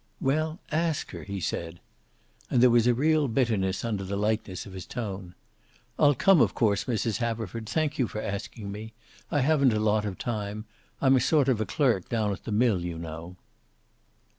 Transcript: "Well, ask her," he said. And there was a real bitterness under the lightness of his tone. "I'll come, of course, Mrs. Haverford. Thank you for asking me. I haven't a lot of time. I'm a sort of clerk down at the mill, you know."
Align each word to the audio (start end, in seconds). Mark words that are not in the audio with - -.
"Well, 0.19 0.57
ask 0.71 1.11
her," 1.11 1.21
he 1.25 1.39
said. 1.39 1.79
And 2.49 2.59
there 2.63 2.71
was 2.71 2.87
a 2.87 2.93
real 2.95 3.27
bitterness 3.27 3.85
under 3.85 4.03
the 4.03 4.15
lightness 4.17 4.65
of 4.65 4.73
his 4.73 4.87
tone. 4.87 5.35
"I'll 5.99 6.15
come, 6.15 6.41
of 6.41 6.55
course, 6.55 6.85
Mrs. 6.85 7.17
Haverford. 7.17 7.69
Thank 7.69 7.99
you 7.99 8.07
for 8.07 8.19
asking 8.19 8.71
me. 8.71 8.93
I 9.29 9.41
haven't 9.41 9.73
a 9.73 9.79
lot 9.79 10.05
of 10.05 10.17
time. 10.17 10.65
I'm 11.01 11.17
a 11.17 11.21
sort 11.21 11.47
of 11.49 11.67
clerk 11.67 12.09
down 12.09 12.31
at 12.33 12.45
the 12.45 12.51
mill, 12.51 12.83
you 12.83 12.97
know." 12.97 13.35